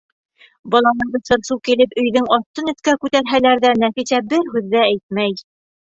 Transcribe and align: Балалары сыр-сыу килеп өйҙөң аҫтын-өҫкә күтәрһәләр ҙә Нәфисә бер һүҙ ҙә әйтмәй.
Балалары 0.75 1.21
сыр-сыу 1.29 1.59
килеп 1.69 1.93
өйҙөң 2.05 2.31
аҫтын-өҫкә 2.39 2.99
күтәрһәләр 3.07 3.65
ҙә 3.69 3.79
Нәфисә 3.87 4.27
бер 4.35 4.53
һүҙ 4.57 4.71
ҙә 4.77 4.85
әйтмәй. 4.93 5.43